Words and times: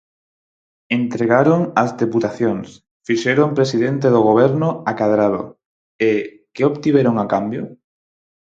Entregaron 0.99 1.61
as 1.83 1.89
deputacións, 2.01 2.67
fixeron 3.07 3.49
presidente 3.59 4.07
do 4.15 4.21
Goberno 4.29 4.69
a 4.89 4.91
Cadrado, 4.99 5.43
e 6.09 6.11
¿que 6.53 6.63
obtiveron 6.71 7.15
a 7.19 7.25
cambio? 7.33 7.63